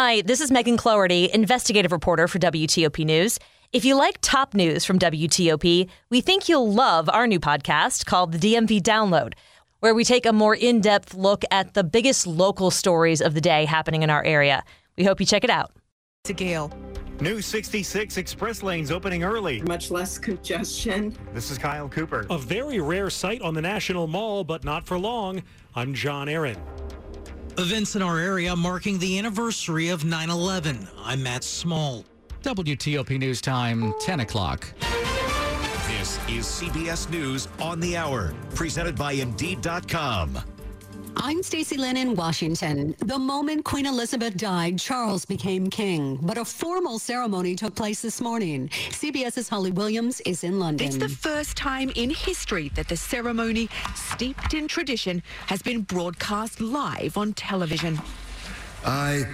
[0.00, 3.36] Hi, this is Megan Cloherty, investigative reporter for WTOP News.
[3.72, 8.30] If you like top news from WTOP, we think you'll love our new podcast called
[8.30, 9.32] the DMV Download,
[9.80, 13.40] where we take a more in depth look at the biggest local stories of the
[13.40, 14.62] day happening in our area.
[14.96, 15.72] We hope you check it out.
[16.26, 16.70] To Gail.
[17.20, 19.62] New 66 express lanes opening early.
[19.62, 21.12] Much less congestion.
[21.34, 22.24] This is Kyle Cooper.
[22.30, 25.42] A very rare sight on the National Mall, but not for long.
[25.74, 26.56] I'm John Aaron.
[27.58, 30.86] Events in our area marking the anniversary of 9 11.
[31.02, 32.04] I'm Matt Small.
[32.44, 34.72] WTOP News Time, 10 o'clock.
[35.88, 40.38] This is CBS News on the Hour, presented by Indeed.com.
[41.20, 42.94] I'm Stacy Lynn in Washington.
[43.00, 48.20] The moment Queen Elizabeth died, Charles became king, but a formal ceremony took place this
[48.20, 48.68] morning.
[48.68, 50.86] CBS's Holly Williams is in London.
[50.86, 56.60] It's the first time in history that the ceremony, steeped in tradition, has been broadcast
[56.60, 58.00] live on television.
[58.86, 59.24] I,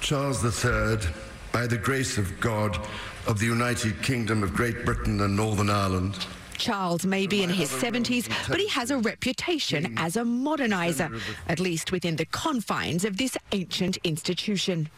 [0.00, 1.10] Charles III,
[1.52, 2.78] by the grace of God
[3.26, 6.26] of the United Kingdom of Great Britain and Northern Ireland,
[6.58, 11.60] Charles may be in his 70s, but he has a reputation as a moderniser, at
[11.60, 14.88] least within the confines of this ancient institution.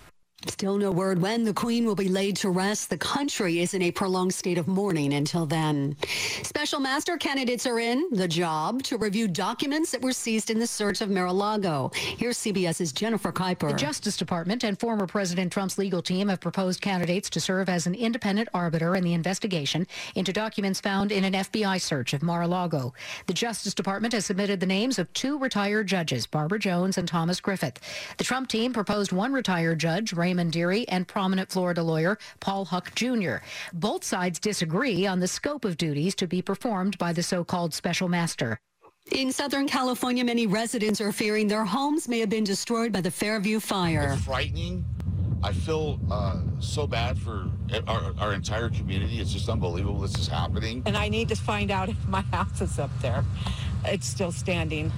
[0.48, 2.88] Still no word when the Queen will be laid to rest.
[2.90, 5.96] The country is in a prolonged state of mourning until then.
[6.42, 10.66] Special master candidates are in the job to review documents that were seized in the
[10.66, 11.90] search of Mar-a-Lago.
[11.94, 13.70] Here's CBS's Jennifer Kuiper.
[13.70, 17.86] The Justice Department and former President Trump's legal team have proposed candidates to serve as
[17.86, 22.94] an independent arbiter in the investigation into documents found in an FBI search of Mar-a-Lago.
[23.26, 27.40] The Justice Department has submitted the names of two retired judges, Barbara Jones and Thomas
[27.40, 27.80] Griffith.
[28.16, 32.94] The Trump team proposed one retired judge, Raymond Dearie, and prominent Florida lawyer Paul Huck
[32.94, 33.36] Jr.
[33.72, 38.08] Both sides disagree on the scope of duties to be performed by the so-called special
[38.08, 38.58] master.
[39.12, 43.10] In Southern California, many residents are fearing their homes may have been destroyed by the
[43.10, 44.14] Fairview fire.
[44.14, 44.84] It's frightening.
[45.42, 47.48] I feel uh, so bad for
[47.86, 49.20] our, our entire community.
[49.20, 50.82] It's just unbelievable this is happening.
[50.86, 53.24] And I need to find out if my house is up there.
[53.84, 54.90] It's still standing.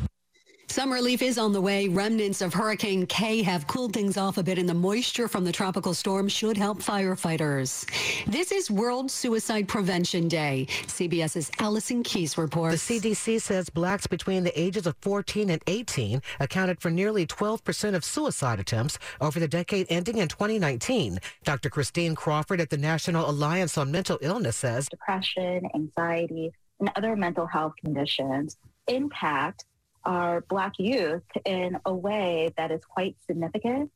[0.71, 1.89] Some relief is on the way.
[1.89, 5.51] Remnants of Hurricane Kay have cooled things off a bit, and the moisture from the
[5.51, 7.89] tropical storm should help firefighters.
[8.27, 10.67] This is World Suicide Prevention Day.
[10.69, 12.87] CBS's Allison Keyes reports.
[12.87, 17.95] The CDC says blacks between the ages of 14 and 18 accounted for nearly 12%
[17.95, 21.19] of suicide attempts over the decade ending in 2019.
[21.45, 21.71] Dr.
[21.71, 27.47] Christine Crawford at the National Alliance on Mental Illness says depression, anxiety, and other mental
[27.47, 29.65] health conditions impact
[30.09, 33.91] our Black youth in a way that is quite significant.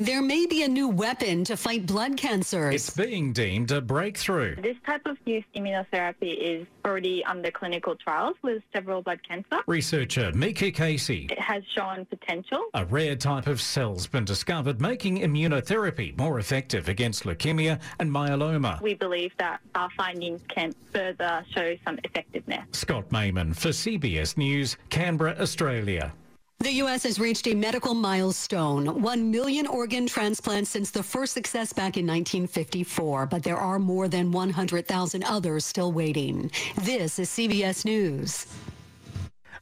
[0.00, 2.72] There may be a new weapon to fight blood cancers.
[2.72, 4.54] It's being deemed a breakthrough.
[4.54, 9.58] This type of new immunotherapy is already under clinical trials with several blood cancer.
[9.66, 11.26] Researcher Mika Casey.
[11.32, 12.66] It has shown potential.
[12.74, 18.80] A rare type of cell's been discovered making immunotherapy more effective against leukemia and myeloma.
[18.80, 22.66] We believe that our findings can further show some effectiveness.
[22.70, 26.12] Scott Mayman for CBS News, Canberra, Australia.
[26.60, 27.04] The U.S.
[27.04, 32.04] has reached a medical milestone 1 million organ transplants since the first success back in
[32.04, 36.50] 1954, but there are more than 100,000 others still waiting.
[36.82, 38.48] This is CBS News.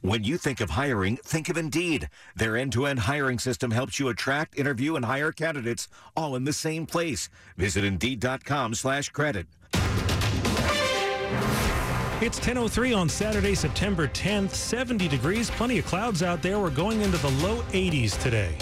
[0.01, 2.09] When you think of hiring, think of Indeed.
[2.35, 6.45] Their end to end hiring system helps you attract, interview, and hire candidates all in
[6.45, 7.29] the same place.
[7.57, 9.45] Visit Indeed.com slash credit.
[12.19, 14.49] It's 10.03 on Saturday, September 10th.
[14.49, 16.57] 70 degrees, plenty of clouds out there.
[16.57, 18.55] We're going into the low 80s today.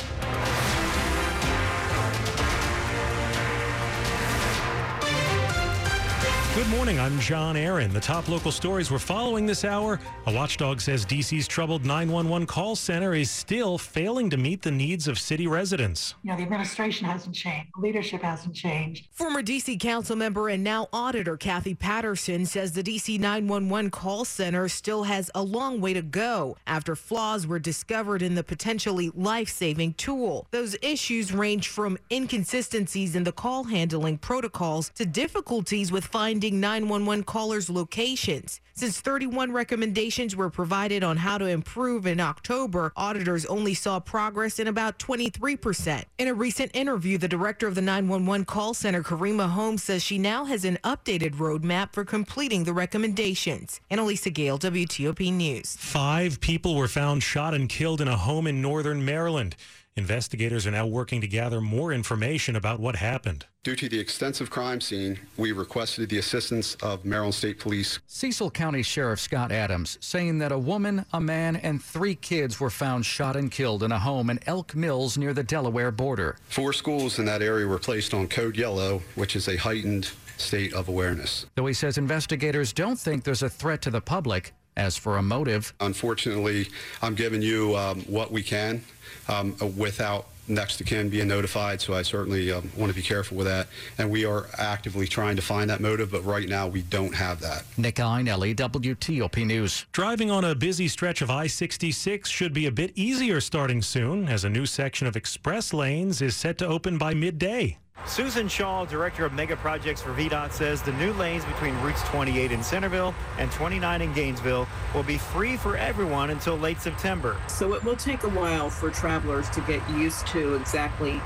[6.55, 7.01] Good morning.
[7.01, 7.91] I'm John Aaron.
[7.91, 9.99] The top local stories we're following this hour.
[10.25, 15.09] A watchdog says DC's troubled 911 call center is still failing to meet the needs
[15.09, 16.15] of city residents.
[16.23, 19.07] You know, the administration hasn't changed, the leadership hasn't changed.
[19.11, 24.69] Former DC council member and now auditor Kathy Patterson says the DC 911 call center
[24.69, 29.49] still has a long way to go after flaws were discovered in the potentially life
[29.49, 30.47] saving tool.
[30.51, 37.23] Those issues range from inconsistencies in the call handling protocols to difficulties with finding 911
[37.23, 38.61] callers' locations.
[38.73, 44.59] Since 31 recommendations were provided on how to improve in October, auditors only saw progress
[44.59, 46.03] in about 23%.
[46.17, 50.17] In a recent interview, the director of the 911 call center, Karima Holmes, says she
[50.17, 53.79] now has an updated roadmap for completing the recommendations.
[53.89, 55.77] Annalisa Gale, WTOP News.
[55.77, 59.55] Five people were found shot and killed in a home in northern Maryland.
[59.97, 63.45] Investigators are now working to gather more information about what happened.
[63.63, 67.99] Due to the extensive crime scene, we requested the assistance of Maryland State Police.
[68.05, 72.69] Cecil County Sheriff Scott Adams saying that a woman, a man, and three kids were
[72.69, 76.35] found shot and killed in a home in Elk Mills near the Delaware border.
[76.49, 80.73] Four schools in that area were placed on Code Yellow, which is a heightened state
[80.73, 81.45] of awareness.
[81.55, 84.53] Though he says investigators don't think there's a threat to the public.
[84.77, 86.67] As for a motive, unfortunately,
[87.01, 88.83] I'm giving you um, what we can
[89.29, 91.81] um, without next to kin being notified.
[91.81, 93.67] So I certainly um, want to be careful with that.
[93.97, 97.39] And we are actively trying to find that motive, but right now we don't have
[97.41, 97.63] that.
[97.77, 99.85] Nick Iannelli, WTOP News.
[99.91, 104.27] Driving on a busy stretch of I 66 should be a bit easier starting soon
[104.27, 107.77] as a new section of express lanes is set to open by midday.
[108.15, 112.51] Susan Shaw, Director of Mega Projects for VDOT, says the new lanes between routes 28
[112.51, 117.35] in Centreville and 29 in Gainesville will be free for everyone until late September.
[117.47, 121.17] So it will take a while for travelers to get used to exactly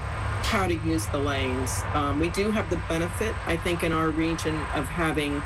[0.41, 1.81] how to use the lanes.
[1.93, 5.43] Um, we do have the benefit, I think, in our region of having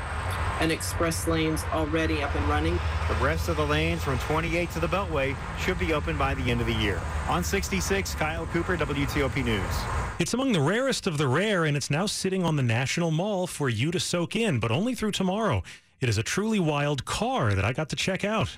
[0.64, 2.80] an express lanes already up and running.
[3.08, 6.50] The rest of the lanes from 28 to the Beltway should be open by the
[6.50, 7.02] end of the year.
[7.28, 9.62] On 66, Kyle Cooper, WTOP News.
[10.18, 13.46] It's among the rarest of the rare, and it's now sitting on the National Mall
[13.46, 15.62] for you to soak in, but only through tomorrow.
[16.00, 18.56] It is a truly wild car that I got to check out.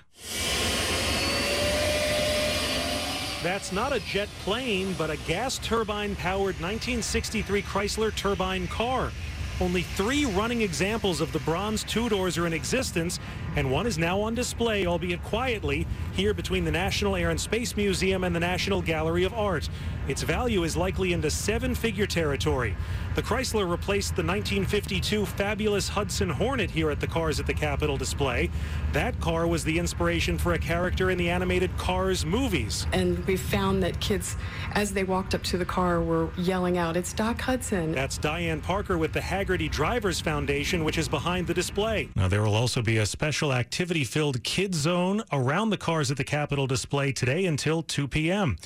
[3.43, 9.11] That's not a jet plane, but a gas turbine powered 1963 Chrysler turbine car.
[9.59, 13.19] Only three running examples of the bronze two doors are in existence,
[13.57, 17.75] and one is now on display, albeit quietly, here between the National Air and Space
[17.75, 19.71] Museum and the National Gallery of Art.
[20.09, 22.77] Its value is likely into seven figure territory.
[23.17, 27.97] The Chrysler replaced the 1952 fabulous Hudson Hornet here at the Cars at the Capitol
[27.97, 28.51] display.
[28.93, 32.87] That car was the inspiration for a character in the animated Cars movies.
[32.93, 34.37] And we found that kids,
[34.75, 37.93] as they walked up to the car, were yelling out, It's Doc Hudson.
[37.93, 42.11] That's Diane Parker with the Hagerty Drivers Foundation, which is behind the display.
[42.15, 46.17] Now, there will also be a special activity filled kids zone around the Cars at
[46.17, 48.57] the Capitol display today until 2 p.m.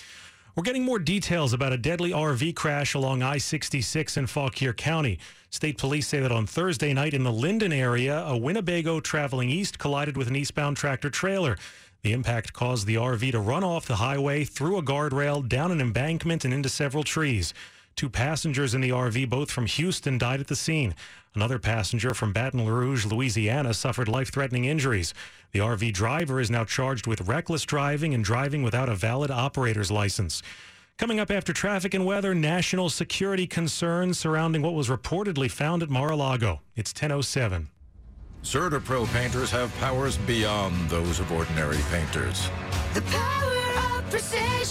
[0.57, 5.21] We're getting more details about a deadly RV crash along I 66 in Fauquier County.
[5.51, 9.79] State police say that on Thursday night in the Linden area, a Winnebago traveling east
[9.79, 11.57] collided with an eastbound tractor trailer.
[12.03, 15.81] The impact caused the RV to run off the highway, through a guardrail, down an
[15.81, 17.55] embankment, and into several trees.
[18.01, 20.95] Two passengers in the RV, both from Houston, died at the scene.
[21.35, 25.13] Another passenger from Baton Rouge, Louisiana, suffered life threatening injuries.
[25.53, 29.91] The RV driver is now charged with reckless driving and driving without a valid operator's
[29.91, 30.43] license.
[30.97, 35.91] Coming up after traffic and weather, national security concerns surrounding what was reportedly found at
[35.91, 36.63] Mar-a-Lago.
[36.75, 37.69] It's 1007.
[38.43, 42.49] CertaPro painters have powers beyond those of ordinary painters.
[42.95, 43.70] The power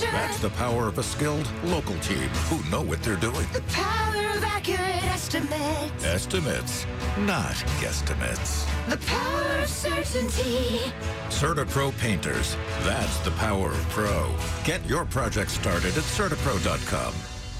[0.04, 0.12] of.
[0.12, 3.48] That's the power of a skilled local team who know what they're doing.
[3.54, 6.06] The power of accurate estimates.
[6.06, 6.86] Estimates,
[7.20, 8.66] not guesstimates.
[8.90, 10.80] The power of certainty.
[11.30, 12.56] CertaPro painters.
[12.82, 14.34] That's the power of pro.
[14.64, 17.14] Get your project started at CertaPro.com.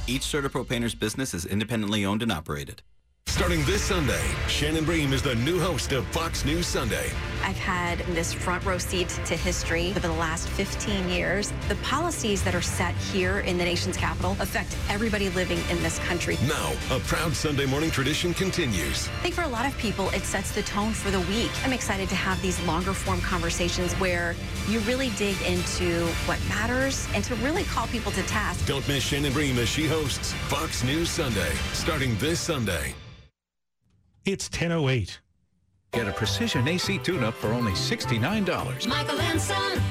[0.08, 2.82] Each CertaPro painter's business is independently owned and operated.
[3.30, 7.12] Starting this Sunday, Shannon Bream is the new host of Fox News Sunday.
[7.44, 11.54] I've had this front row seat to history for the last 15 years.
[11.70, 16.00] The policies that are set here in the nation's capital affect everybody living in this
[16.00, 16.38] country.
[16.48, 19.08] Now, a proud Sunday morning tradition continues.
[19.08, 21.52] I think for a lot of people, it sets the tone for the week.
[21.64, 24.36] I'm excited to have these longer form conversations where
[24.68, 28.66] you really dig into what matters and to really call people to task.
[28.66, 32.96] Don't miss Shannon Bream as she hosts Fox News Sunday, starting this Sunday.
[34.26, 35.20] It's 1008.
[35.94, 38.88] Get a precision AC tune-up for only $69.
[38.88, 39.82] Michael and Son.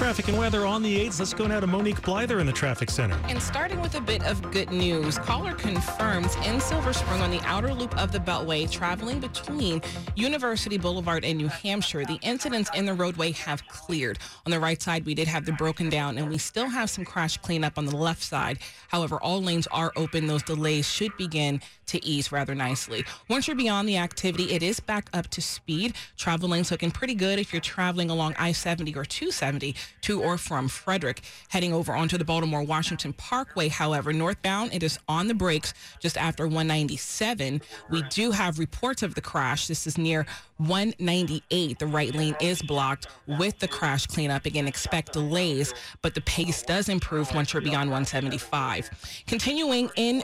[0.00, 1.18] Traffic and weather on the 8s.
[1.18, 3.20] Let's go now to Monique Blyther in the traffic center.
[3.28, 7.40] And starting with a bit of good news, caller confirms in Silver Spring on the
[7.40, 9.82] outer loop of the Beltway, traveling between
[10.16, 14.18] University Boulevard and New Hampshire, the incidents in the roadway have cleared.
[14.46, 17.04] On the right side, we did have the broken down, and we still have some
[17.04, 18.58] crash cleanup on the left side.
[18.88, 20.26] However, all lanes are open.
[20.26, 23.04] Those delays should begin to ease rather nicely.
[23.28, 25.94] Once you're beyond the activity, it is back up to speed.
[26.16, 30.68] Travel lanes looking pretty good if you're traveling along I-70 or 270 to or from
[30.68, 31.22] Frederick.
[31.48, 36.16] Heading over onto the Baltimore Washington Parkway, however, northbound, it is on the brakes just
[36.16, 37.62] after 197.
[37.90, 39.66] We do have reports of the crash.
[39.66, 40.26] This is near
[40.58, 41.78] 198.
[41.78, 44.46] The right lane is blocked with the crash cleanup.
[44.46, 48.90] Again, expect delays, but the pace does improve once you're beyond 175.
[49.26, 50.22] Continuing in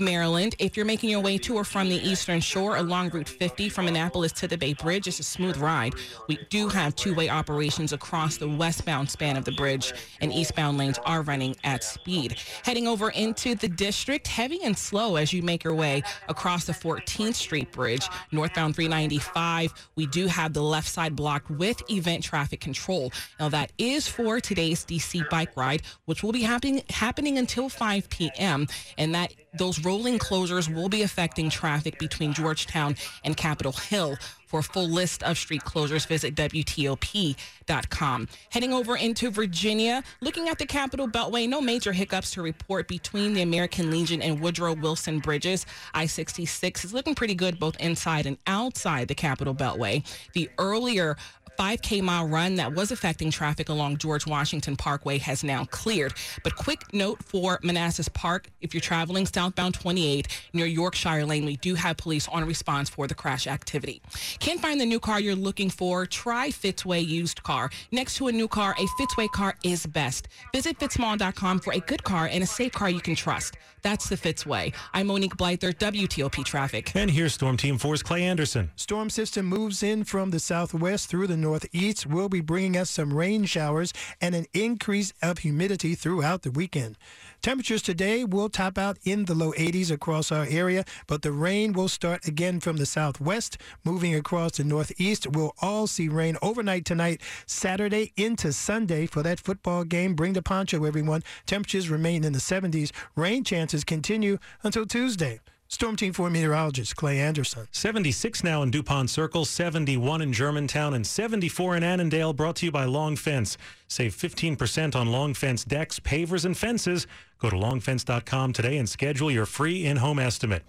[0.00, 0.54] Maryland.
[0.58, 3.88] If you're making your way to or from the Eastern Shore along Route 50 from
[3.88, 5.94] Annapolis to the Bay Bridge, it's a smooth ride.
[6.28, 10.98] We do have two-way operations across the westbound span of the bridge, and eastbound lanes
[11.04, 12.36] are running at speed.
[12.64, 16.72] Heading over into the district, heavy and slow as you make your way across the
[16.72, 19.72] 14th Street Bridge, northbound 395.
[19.96, 23.12] We do have the left side blocked with event traffic control.
[23.38, 28.08] Now that is for today's DC bike ride, which will be happening happening until 5
[28.10, 28.66] p.m.
[28.96, 34.16] And that those rolling closures will be affecting traffic between Georgetown and Capitol Hill.
[34.48, 38.28] For a full list of street closures, visit WTOP.com.
[38.48, 43.34] Heading over into Virginia, looking at the Capitol Beltway, no major hiccups to report between
[43.34, 45.66] the American Legion and Woodrow Wilson bridges.
[45.92, 50.02] I 66 is looking pretty good both inside and outside the Capitol Beltway.
[50.32, 51.18] The earlier
[51.58, 56.14] 5K mile run that was affecting traffic along George Washington Parkway has now cleared.
[56.44, 61.56] But quick note for Manassas Park, if you're traveling southbound 28 near Yorkshire Lane, we
[61.56, 64.00] do have police on response for the crash activity.
[64.38, 66.06] Can't find the new car you're looking for?
[66.06, 67.70] Try Fitzway used car.
[67.90, 70.28] Next to a new car, a Fitzway car is best.
[70.54, 73.56] Visit fitzmall.com for a good car and a safe car you can trust.
[73.82, 74.72] That's the Fitz way.
[74.92, 76.92] I'm Monique Blyther, WTOP Traffic.
[76.94, 78.70] And here's Storm Team 4's Clay Anderson.
[78.76, 82.06] Storm system moves in from the southwest through the northeast.
[82.06, 86.96] Will be bringing us some rain showers and an increase of humidity throughout the weekend.
[87.40, 91.72] Temperatures today will top out in the low 80s across our area, but the rain
[91.72, 95.26] will start again from the southwest, moving across the northeast.
[95.28, 100.14] We'll all see rain overnight tonight, Saturday into Sunday for that football game.
[100.14, 101.22] Bring the poncho, everyone.
[101.46, 102.90] Temperatures remain in the 70s.
[103.14, 105.38] Rain chances continue until Tuesday.
[105.70, 107.68] Storm Team 4 meteorologist Clay Anderson.
[107.72, 112.32] 76 now in Dupont Circle, 71 in Germantown, and 74 in Annandale.
[112.32, 113.58] Brought to you by Long Fence.
[113.86, 117.06] Save 15% on Long Fence decks, pavers, and fences.
[117.38, 120.62] Go to longfence.com today and schedule your free in-home estimate.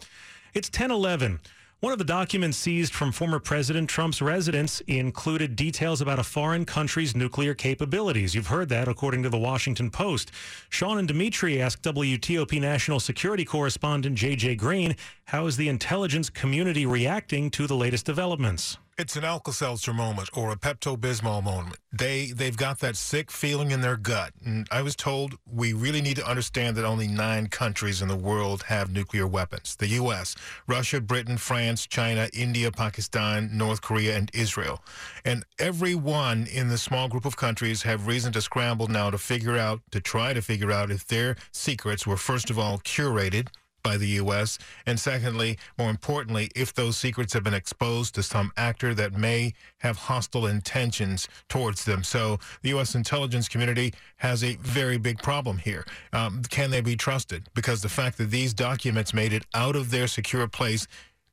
[0.53, 1.39] It's 1011.
[1.81, 6.65] One of the documents seized from former President Trump's residence included details about a foreign
[6.65, 8.35] country's nuclear capabilities.
[8.35, 10.29] You've heard that, according to the Washington Post.
[10.67, 14.55] Shawn and Dimitri asked WTOP national security correspondent J.J.
[14.55, 18.77] Green, how is the intelligence community reacting to the latest developments?
[18.99, 21.77] It's an Alka-Seltzer moment or a Pepto-Bismol moment.
[21.93, 24.33] They they've got that sick feeling in their gut.
[24.43, 28.17] And I was told we really need to understand that only nine countries in the
[28.17, 30.35] world have nuclear weapons: the U.S.,
[30.67, 34.83] Russia, Britain, France, China, India, Pakistan, North Korea, and Israel.
[35.23, 39.17] And every one in the small group of countries have reason to scramble now to
[39.17, 43.47] figure out, to try to figure out if their secrets were first of all curated
[43.83, 44.57] by the U.S.
[44.85, 49.53] And secondly, more importantly, if those secrets have been exposed to some actor that may
[49.79, 52.03] have hostile intentions towards them.
[52.03, 52.95] So the U.S.
[52.95, 55.85] intelligence community has a very big problem here.
[56.13, 57.47] Um, can they be trusted?
[57.53, 60.87] Because the fact that these documents made it out of their secure place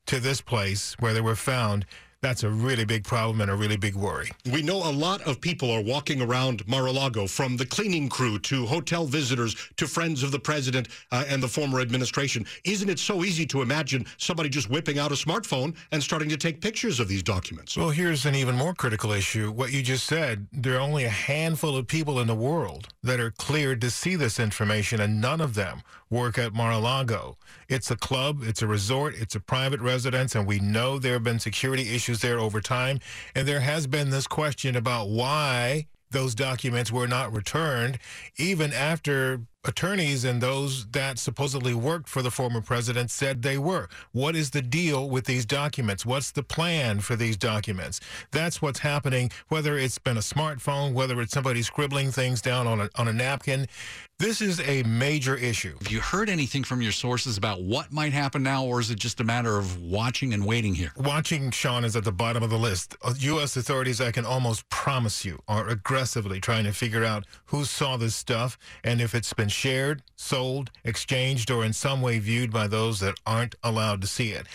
[0.07, 1.85] to this place where they were found
[2.23, 4.31] that's a really big problem and a really big worry.
[4.53, 8.67] We know a lot of people are walking around Mar-a-Lago, from the cleaning crew to
[8.67, 12.47] hotel visitors to friends of the president uh, and the former administration.
[12.65, 16.37] Isn't it so easy to imagine somebody just whipping out a smartphone and starting to
[16.37, 17.77] take pictures of these documents?
[17.77, 19.51] Well, here's an even more critical issue.
[19.51, 23.21] What you just said, there are only a handful of people in the world that
[23.21, 27.37] are cleared to see this information, and none of them work at Mar-a-Lago.
[27.69, 31.25] It's a club, it's a resort, it's a private residence, and we know there have
[31.25, 33.01] been security issues there over time.
[33.35, 37.99] And there has been this question about why those documents were not returned,
[38.37, 43.89] even after attorneys and those that supposedly worked for the former president said they were.
[44.13, 46.07] What is the deal with these documents?
[46.07, 48.01] What's the plan for these documents?
[48.31, 52.81] That's what's happening, whether it's been a smartphone, whether it's somebody scribbling things down on
[52.81, 53.67] a, on a napkin.
[54.19, 55.77] This is a major issue.
[55.79, 58.99] Have you heard anything from your sources about what might happen now, or is it
[58.99, 60.91] just a matter of watching and waiting here?
[60.97, 62.97] Watching, Shawn, is at the bottom of the list.
[63.19, 63.57] U.S.
[63.57, 67.99] Uh, authorities, I can almost promise you, are aggressively trying to figure out who saw
[67.99, 72.69] this stuff and if it's been shared, sold, exchanged, or in some way viewed by
[72.69, 74.47] those that aren't allowed to see it.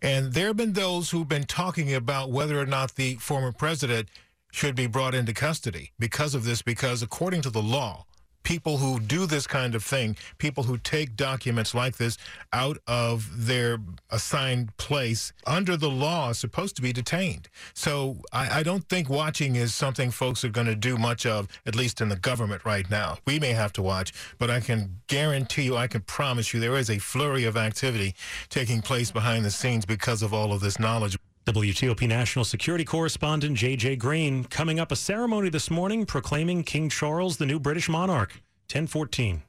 [0.00, 4.08] And there have been those who've been talking about whether or not the former president
[4.52, 8.05] should be brought into custody because of this, because according to the law,
[8.46, 12.16] people who do this kind of thing, people who take documents like this
[12.52, 13.76] out of their
[14.10, 17.48] assigned place under the law supposed to be detained.
[17.74, 21.48] So I, I don't think watching is something folks are going to do much of,
[21.66, 23.18] at least in the government right now.
[23.26, 26.76] We may have to watch, but I can guarantee you, I can promise you, there
[26.76, 28.14] is a flurry of activity
[28.48, 31.18] taking place behind the scenes because of all of this knowledge.
[31.46, 33.96] WTOP national security correspondent J.J.
[33.96, 38.30] Green coming up a ceremony this morning proclaiming King Charles the new British monarch.
[38.72, 39.44] 1014.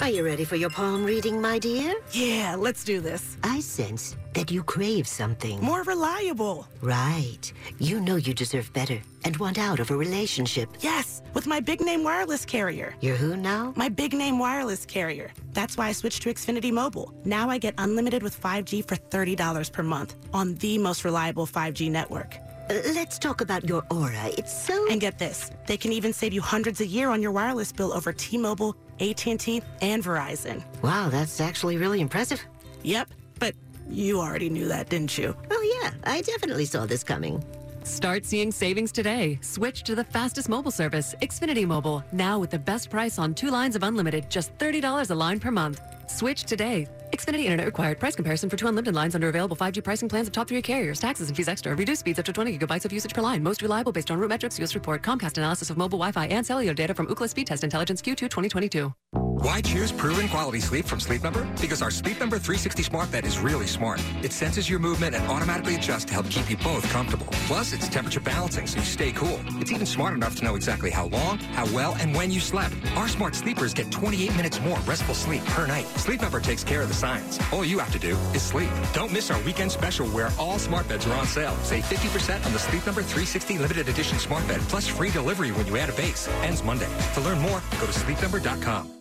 [0.00, 1.94] Are you ready for your palm reading, my dear?
[2.12, 3.36] Yeah, let's do this.
[3.44, 5.60] I sense that you crave something.
[5.60, 6.66] More reliable.
[6.80, 7.52] Right.
[7.78, 10.70] You know you deserve better and want out of a relationship.
[10.80, 12.94] Yes, with my big name wireless carrier.
[13.02, 13.74] You're who now?
[13.76, 15.32] My big name wireless carrier.
[15.52, 17.12] That's why I switched to Xfinity Mobile.
[17.26, 21.90] Now I get unlimited with 5G for $30 per month on the most reliable 5G
[21.90, 22.38] network.
[22.70, 24.28] Uh, let's talk about your aura.
[24.38, 24.90] It's so...
[24.90, 25.50] And get this.
[25.66, 29.62] They can even save you hundreds a year on your wireless bill over T-Mobile, AT&T,
[29.80, 30.62] and Verizon.
[30.82, 32.40] Wow, that's actually really impressive.
[32.82, 33.54] Yep, but
[33.88, 35.34] you already knew that, didn't you?
[35.50, 35.90] Oh, yeah.
[36.04, 37.44] I definitely saw this coming.
[37.84, 39.38] Start seeing savings today.
[39.42, 42.04] Switch to the fastest mobile service, Xfinity Mobile.
[42.12, 45.50] Now with the best price on two lines of unlimited, just $30 a line per
[45.50, 45.80] month.
[46.06, 46.86] Switch today.
[47.10, 47.98] Xfinity Internet required.
[47.98, 50.98] Price comparison for two unlimited lines under available 5G pricing plans of top three carriers.
[51.00, 51.74] Taxes and fees extra.
[51.74, 53.42] Reduced speeds up to 20 gigabytes of usage per line.
[53.42, 55.02] Most reliable based on RootMetrics US report.
[55.02, 58.92] Comcast analysis of mobile Wi-Fi and cellular data from Ookla Speed Test Intelligence Q2 2022.
[59.38, 61.48] Why choose proven quality sleep from Sleep Number?
[61.60, 64.02] Because our Sleep Number 360 smart bed is really smart.
[64.22, 67.26] It senses your movement and automatically adjusts to help keep you both comfortable.
[67.46, 69.40] Plus, it's temperature balancing so you stay cool.
[69.60, 72.74] It's even smart enough to know exactly how long, how well, and when you slept.
[72.96, 75.86] Our smart sleepers get 28 minutes more restful sleep per night.
[75.96, 77.38] Sleep Number takes care of the science.
[77.52, 78.70] All you have to do is sleep.
[78.92, 81.56] Don't miss our weekend special where all smart beds are on sale.
[81.62, 85.66] Save 50% on the Sleep Number 360 limited edition smart bed plus free delivery when
[85.66, 86.28] you add a base.
[86.42, 86.88] Ends Monday.
[87.14, 88.99] To learn more, go to sleepnumber.com.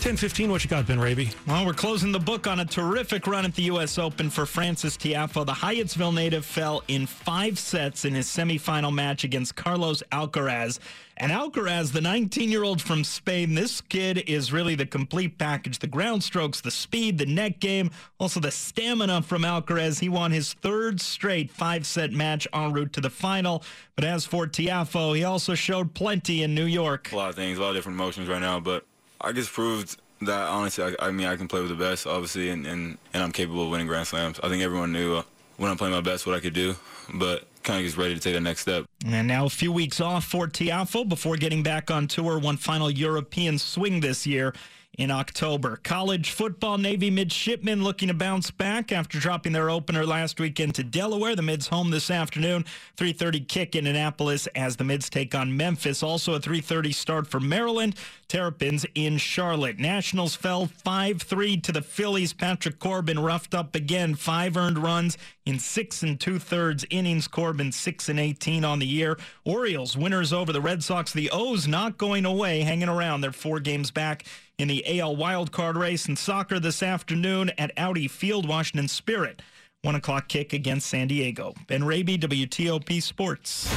[0.00, 1.30] 10-15, what you got, Ben Raby?
[1.46, 3.98] Well, we're closing the book on a terrific run at the U.S.
[3.98, 5.44] Open for Frances Tiafoe.
[5.44, 10.78] The Hyattsville native fell in five sets in his semifinal match against Carlos Alcaraz.
[11.18, 15.78] And Alcaraz, the 19-year-old from Spain, this kid is really the complete package.
[15.78, 20.00] The ground strokes, the speed, the net game, also the stamina from Alcaraz.
[20.00, 23.62] He won his third straight five-set match en route to the final.
[23.96, 27.12] But as for Tiafoe, he also showed plenty in New York.
[27.12, 28.86] A lot of things, a lot of different emotions right now, but
[29.20, 32.50] I just proved that honestly, I, I, mean, I can play with the best, obviously,
[32.50, 34.38] and, and, and I'm capable of winning Grand Slams.
[34.42, 35.22] I think everyone knew uh,
[35.56, 36.74] when I'm playing my best what I could do,
[37.14, 38.86] but kind of just ready to take the next step.
[39.06, 42.38] And now a few weeks off for Tiafoe before getting back on tour.
[42.38, 44.54] One final European swing this year
[44.98, 45.76] in October.
[45.82, 50.84] College football Navy midshipmen looking to bounce back after dropping their opener last weekend to
[50.84, 51.36] Delaware.
[51.36, 52.64] The Mids home this afternoon.
[52.96, 56.02] 3:30 kick in Annapolis as the Mids take on Memphis.
[56.02, 57.94] Also a 3:30 start for Maryland.
[58.28, 59.78] Terrapins in Charlotte.
[59.78, 62.32] Nationals fell 5-3 to the Phillies.
[62.32, 64.14] Patrick Corbin roughed up again.
[64.14, 67.26] Five earned runs in six and two thirds innings.
[67.26, 69.18] Corbin six and 18 on the year.
[69.44, 71.12] Orioles winners over the Red Sox.
[71.12, 73.20] The O's not going away, hanging around.
[73.20, 74.24] They're four games back
[74.60, 79.40] in the AL wildcard race and soccer this afternoon at Audi Field, Washington Spirit.
[79.82, 81.54] One o'clock kick against San Diego.
[81.66, 83.70] Ben Raby, WTOP Sports.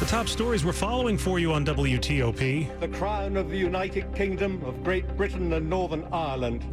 [0.00, 2.80] The top stories we're following for you on WTOP.
[2.80, 6.64] The crown of the United Kingdom of Great Britain and Northern Ireland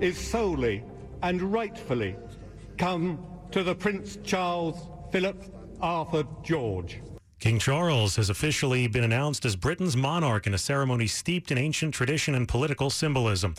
[0.00, 0.84] is solely
[1.22, 2.14] and rightfully
[2.78, 5.42] come to the Prince Charles Philip
[5.80, 7.00] Arthur George.
[7.42, 11.92] King Charles has officially been announced as Britain's monarch in a ceremony steeped in ancient
[11.92, 13.56] tradition and political symbolism.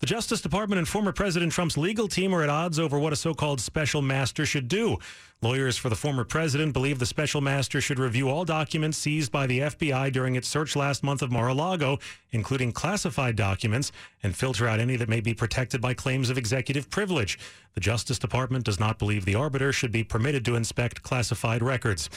[0.00, 3.16] The Justice Department and former President Trump's legal team are at odds over what a
[3.16, 4.98] so called special master should do.
[5.40, 9.46] Lawyers for the former president believe the special master should review all documents seized by
[9.46, 11.98] the FBI during its search last month of Mar a Lago,
[12.32, 16.88] including classified documents, and filter out any that may be protected by claims of executive
[16.88, 17.38] privilege.
[17.74, 22.08] The Justice Department does not believe the arbiter should be permitted to inspect classified records.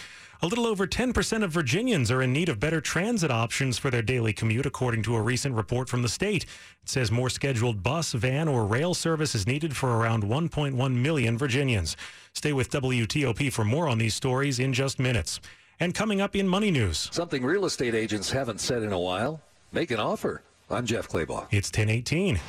[0.42, 4.04] A little over 10% of Virginians are in need of better transit options for their
[4.04, 6.46] daily commute, according to a recent report from the state.
[6.88, 11.38] It says more scheduled bus, van, or rail service is needed for around 1.1 million
[11.38, 11.98] Virginians.
[12.32, 15.42] Stay with WTOP for more on these stories in just minutes.
[15.82, 17.10] And coming up in Money News.
[17.12, 19.42] Something real estate agents haven't said in a while.
[19.74, 20.44] Make an offer.
[20.70, 21.48] I'm Jeff Clabaugh.
[21.52, 22.40] It's 1018.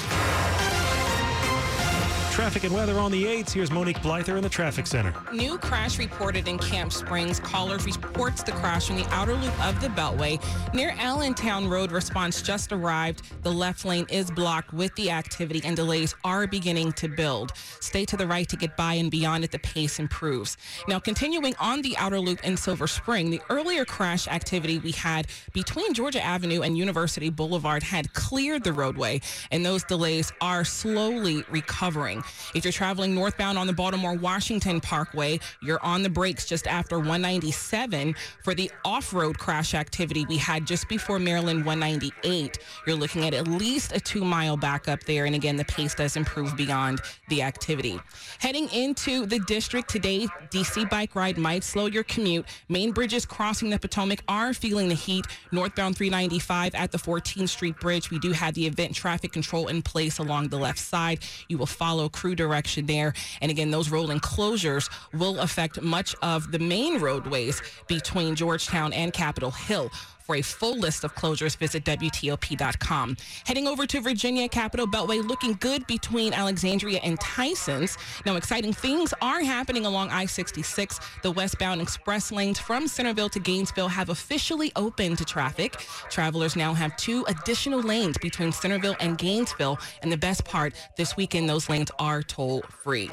[2.38, 3.50] Traffic and weather on the 8s.
[3.50, 5.12] Here's Monique Blyther in the traffic center.
[5.32, 7.40] New crash reported in Camp Springs.
[7.40, 10.40] Caller reports the crash from the outer loop of the Beltway.
[10.72, 13.22] Near Allentown Road, response just arrived.
[13.42, 17.54] The left lane is blocked with the activity and delays are beginning to build.
[17.80, 20.56] Stay to the right to get by and beyond at the pace improves.
[20.86, 25.26] Now, continuing on the outer loop in Silver Spring, the earlier crash activity we had
[25.52, 31.42] between Georgia Avenue and University Boulevard had cleared the roadway, and those delays are slowly
[31.50, 32.22] recovering.
[32.54, 36.98] If you're traveling northbound on the Baltimore Washington Parkway, you're on the brakes just after
[36.98, 42.58] 197 for the off road crash activity we had just before Maryland 198.
[42.86, 45.24] You're looking at at least a two mile backup there.
[45.24, 47.98] And again, the pace does improve beyond the activity.
[48.38, 52.46] Heading into the district today, DC bike ride might slow your commute.
[52.68, 55.26] Main bridges crossing the Potomac are feeling the heat.
[55.52, 58.10] Northbound 395 at the 14th Street Bridge.
[58.10, 61.20] We do have the event traffic control in place along the left side.
[61.48, 63.14] You will follow crew direction there.
[63.40, 69.12] And again, those rolling closures will affect much of the main roadways between Georgetown and
[69.12, 69.90] Capitol Hill.
[70.28, 73.16] For a full list of closures, visit WTOP.com.
[73.46, 77.96] Heading over to Virginia, Capitol Beltway looking good between Alexandria and Tysons.
[78.26, 81.00] Now, exciting things are happening along I 66.
[81.22, 85.78] The westbound express lanes from Centreville to Gainesville have officially opened to traffic.
[86.10, 89.78] Travelers now have two additional lanes between Centreville and Gainesville.
[90.02, 93.08] And the best part, this weekend, those lanes are toll free.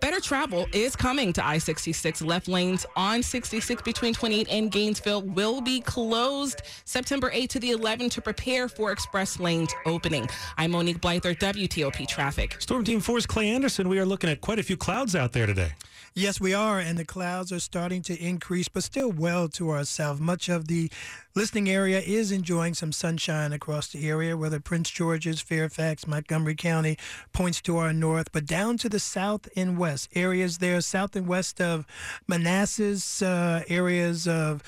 [0.00, 2.22] Better travel is coming to I 66.
[2.22, 6.51] Left lanes on 66 between 28 and Gainesville will be closed
[6.84, 10.28] September 8th to the 11th to prepare for express lanes opening.
[10.58, 12.56] I'm Monique Blyther, WTOP Traffic.
[12.60, 13.88] Storm Team 4's Clay Anderson.
[13.88, 15.72] We are looking at quite a few clouds out there today.
[16.14, 19.84] Yes, we are, and the clouds are starting to increase, but still well to our
[19.84, 20.20] south.
[20.20, 20.90] Much of the
[21.34, 26.98] listening area is enjoying some sunshine across the area, whether Prince George's, Fairfax, Montgomery County
[27.32, 31.26] points to our north, but down to the south and west areas there, south and
[31.26, 31.86] west of
[32.28, 34.62] Manassas, uh, areas of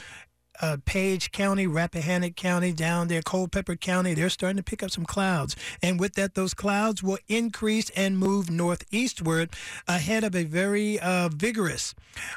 [0.60, 5.04] uh, Page County, Rappahannock County, down there, Culpeper County, they're starting to pick up some
[5.04, 5.56] clouds.
[5.82, 9.50] And with that, those clouds will increase and move northeastward
[9.88, 11.94] ahead of a very uh, vigorous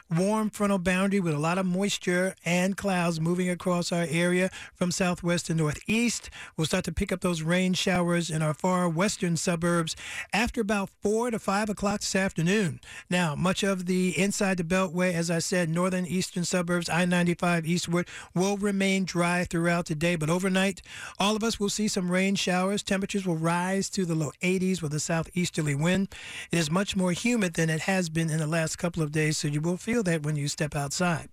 [0.09, 4.91] warm frontal boundary with a lot of moisture and clouds moving across our area from
[4.91, 6.29] southwest to northeast.
[6.55, 9.95] We'll start to pick up those rain showers in our far western suburbs
[10.33, 12.79] after about 4 to 5 o'clock this afternoon.
[13.09, 17.65] Now, much of the inside the Beltway, as I said, northern eastern suburbs, I 95
[17.65, 20.81] eastward, will remain dry throughout the day, but overnight,
[21.19, 22.83] all of us will see some rain showers.
[22.83, 26.13] Temperatures will rise to the low 80s with a southeasterly wind.
[26.51, 29.37] It is much more humid than it has been in the last couple of days,
[29.37, 31.29] so you will feel that when you step outside.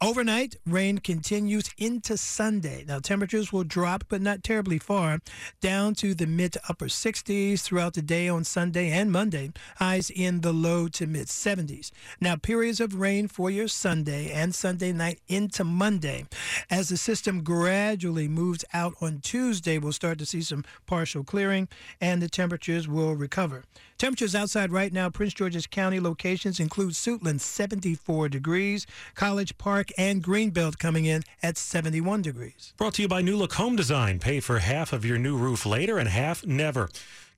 [0.00, 2.84] Overnight, rain continues into Sunday.
[2.86, 5.20] Now, temperatures will drop, but not terribly far,
[5.62, 9.52] down to the mid to upper 60s throughout the day on Sunday and Monday.
[9.76, 11.90] Highs in the low to mid 70s.
[12.20, 16.03] Now, periods of rain for your Sunday and Sunday night into Monday.
[16.70, 21.68] As the system gradually moves out on Tuesday, we'll start to see some partial clearing
[22.00, 23.64] and the temperatures will recover.
[23.96, 30.22] Temperatures outside right now, Prince George's County locations include Suitland, 74 degrees, College Park and
[30.22, 32.74] Greenbelt coming in at 71 degrees.
[32.76, 34.18] Brought to you by New Look Home Design.
[34.18, 36.88] Pay for half of your new roof later and half never.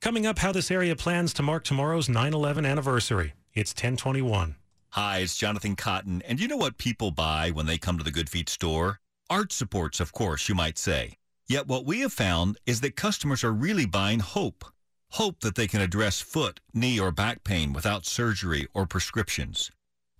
[0.01, 3.33] Coming up, how this area plans to mark tomorrow's 9 11 anniversary.
[3.53, 4.55] It's 1021.
[4.97, 6.23] Hi, it's Jonathan Cotton.
[6.27, 8.99] And you know what people buy when they come to the Good Feet store?
[9.29, 11.17] Arch supports, of course, you might say.
[11.47, 14.65] Yet what we have found is that customers are really buying hope.
[15.11, 19.69] Hope that they can address foot, knee, or back pain without surgery or prescriptions.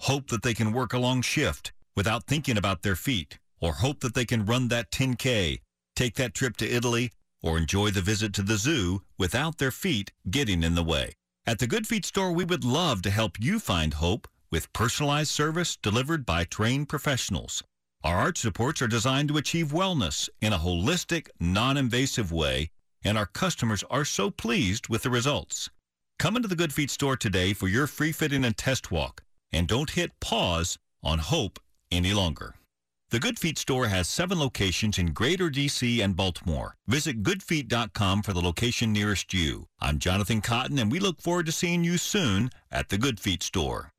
[0.02, 3.40] Hope that they can work a long shift without thinking about their feet.
[3.60, 5.62] Or hope that they can run that 10K,
[5.96, 10.12] take that trip to Italy, or enjoy the visit to the zoo without their feet
[10.30, 11.14] getting in the way.
[11.48, 15.30] At the Good Feet store, we would love to help you find hope with personalized
[15.30, 17.62] service delivered by trained professionals.
[18.04, 22.72] Our arch supports are designed to achieve wellness in a holistic, non-invasive way,
[23.04, 25.70] and our customers are so pleased with the results.
[26.18, 29.68] Come into the Good Feet store today for your free fitting and test walk, and
[29.68, 31.60] don't hit pause on hope
[31.92, 32.56] any longer.
[33.12, 36.74] The Good Feet store has seven locations in Greater DC and Baltimore.
[36.88, 39.68] Visit goodfeet.com for the location nearest you.
[39.80, 43.44] I'm Jonathan Cotton, and we look forward to seeing you soon at the Good Feet
[43.44, 43.92] store.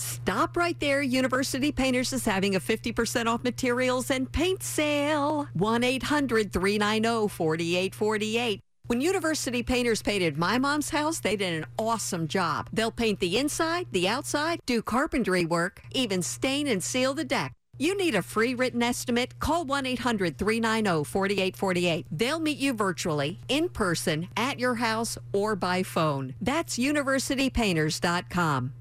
[0.00, 1.02] Stop right there.
[1.02, 5.48] University Painters is having a 50% off materials and paint sale.
[5.54, 8.60] 1 800 390 4848.
[8.86, 12.68] When University Painters painted my mom's house, they did an awesome job.
[12.72, 17.52] They'll paint the inside, the outside, do carpentry work, even stain and seal the deck.
[17.78, 19.38] You need a free written estimate?
[19.38, 22.06] Call 1 800 390 4848.
[22.10, 26.34] They'll meet you virtually, in person, at your house, or by phone.
[26.40, 28.72] That's universitypainters.com.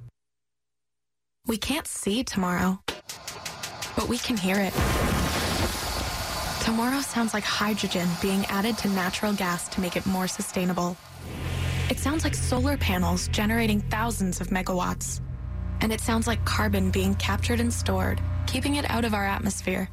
[1.49, 2.79] We can't see tomorrow,
[3.95, 4.71] but we can hear it.
[6.63, 10.95] Tomorrow sounds like hydrogen being added to natural gas to make it more sustainable.
[11.89, 15.21] It sounds like solar panels generating thousands of megawatts.
[15.81, 19.89] And it sounds like carbon being captured and stored, keeping it out of our atmosphere.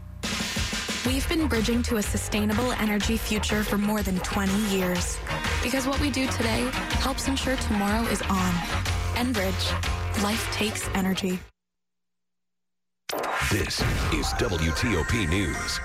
[1.07, 5.19] We've been bridging to a sustainable energy future for more than 20 years.
[5.63, 6.69] Because what we do today
[7.01, 8.53] helps ensure tomorrow is on.
[9.15, 9.96] Enbridge.
[10.23, 11.39] Life takes energy.
[13.51, 13.83] This
[14.15, 15.79] is WTOP News.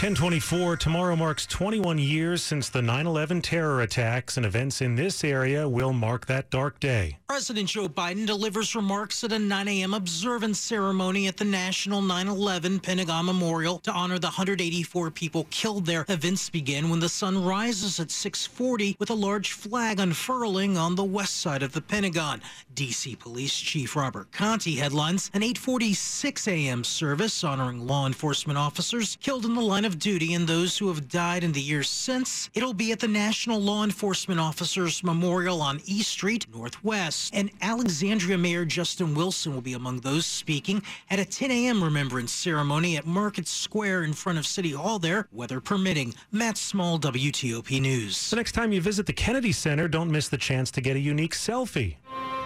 [0.00, 5.68] 1024 tomorrow marks 21 years since the 9-11 terror attacks and events in this area
[5.68, 7.18] will mark that dark day.
[7.28, 12.82] President joe biden delivers remarks at a 9 a.m observance ceremony at the national 9-11
[12.82, 16.06] pentagon memorial to honor the 184 people killed there.
[16.08, 21.04] Events begin when the sun rises at 6.40 with a large flag unfurling on the
[21.04, 22.40] west side of the pentagon.
[22.74, 29.44] Dc police chief robert Contee headlines an 8.46 a.m service honoring law enforcement officers killed
[29.44, 32.50] in the line of duty and those who have died in the years since.
[32.54, 37.34] It'll be at the National Law Enforcement Officers Memorial on E Street Northwest.
[37.34, 41.82] And Alexandria Mayor Justin Wilson will be among those speaking at a 10 a.m.
[41.82, 46.14] remembrance ceremony at Market Square in front of City Hall there, weather permitting.
[46.32, 48.30] Matt Small, WTOP News.
[48.30, 51.00] The next time you visit the Kennedy Center, don't miss the chance to get a
[51.00, 51.96] unique selfie.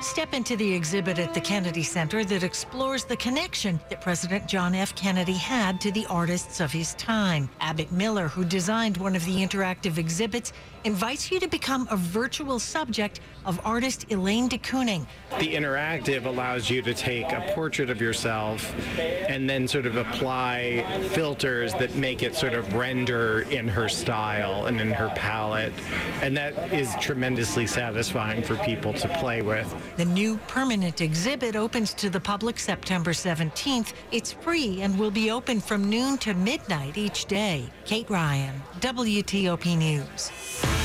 [0.05, 4.75] Step into the exhibit at the Kennedy Center that explores the connection that President John
[4.75, 4.95] F.
[4.95, 7.49] Kennedy had to the artists of his time.
[7.61, 10.53] Abbott Miller, who designed one of the interactive exhibits,
[10.85, 15.07] invites you to become a virtual subject of artist Elaine de Kooning.
[15.38, 20.85] The interactive allows you to take a portrait of yourself and then sort of apply
[21.12, 25.73] filters that make it sort of render in her style and in her palette.
[26.21, 29.75] And that is tremendously satisfying for people to play with.
[29.96, 33.92] The new permanent exhibit opens to the public September 17th.
[34.11, 37.70] It's free and will be open from noon to midnight each day.
[37.85, 40.84] Kate Ryan, WTOP News.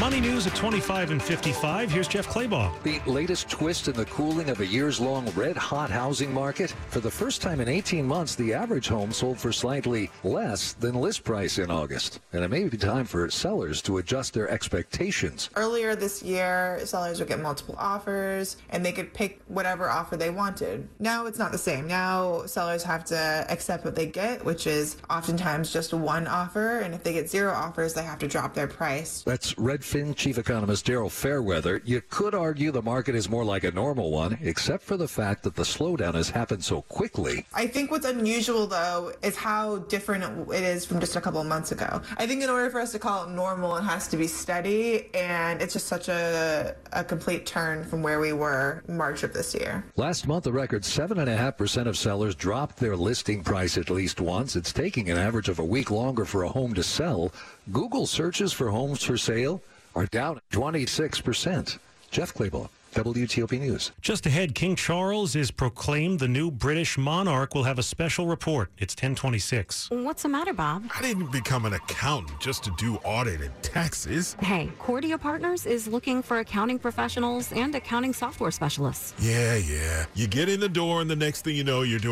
[0.00, 1.88] Money news at 25 and 55.
[1.88, 2.72] Here's Jeff Clabaugh.
[2.82, 6.74] The latest twist in the cooling of a years long red hot housing market.
[6.88, 10.96] For the first time in 18 months, the average home sold for slightly less than
[10.96, 12.18] list price in August.
[12.32, 15.48] And it may be time for sellers to adjust their expectations.
[15.54, 20.30] Earlier this year, sellers would get multiple offers and they could pick whatever offer they
[20.30, 20.88] wanted.
[20.98, 21.86] Now it's not the same.
[21.86, 26.80] Now sellers have to accept what they get, which is oftentimes just one offer.
[26.80, 29.22] And if they get zero offers, they have to drop their price.
[29.22, 31.82] That's Redfin chief economist Daryl Fairweather.
[31.84, 35.42] You could argue the market is more like a normal one, except for the fact
[35.42, 37.44] that the slowdown has happened so quickly.
[37.52, 41.46] I think what's unusual though is how different it is from just a couple of
[41.46, 42.00] months ago.
[42.16, 45.14] I think in order for us to call it normal, it has to be steady,
[45.14, 49.54] and it's just such a, a complete turn from where we were March of this
[49.54, 49.84] year.
[49.96, 54.56] Last month, a record 7.5% of sellers dropped their listing price at least once.
[54.56, 57.32] It's taking an average of a week longer for a home to sell.
[57.70, 59.62] Google searches for homes for sale
[59.94, 61.78] are down 26%.
[62.10, 62.68] Jeff Clabaugh.
[62.94, 63.90] WTOP News.
[64.00, 67.52] Just ahead, King Charles is proclaimed the new British monarch.
[67.52, 68.70] We'll have a special report.
[68.78, 69.90] It's 1026.
[69.90, 70.84] What's the matter, Bob?
[70.96, 74.36] I didn't become an accountant just to do audit and taxes.
[74.38, 79.12] Hey, Cordia Partners is looking for accounting professionals and accounting software specialists.
[79.18, 80.04] Yeah, yeah.
[80.14, 82.02] You get in the door, and the next thing you know, you're doing